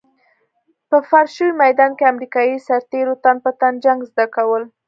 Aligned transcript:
په 0.89 0.97
فرش 1.09 1.29
شوي 1.37 1.51
ميدان 1.63 1.91
کې 1.97 2.11
امريکايي 2.13 2.55
سرتېرو 2.67 3.13
تن 3.23 3.35
په 3.43 3.51
تن 3.59 3.73
جنګ 3.85 3.99
زده 4.09 4.25
کول. 4.35 4.63